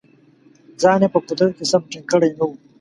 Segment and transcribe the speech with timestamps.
[0.81, 2.55] ځان یې په قدرت کې سم ټینګ کړی نه وو.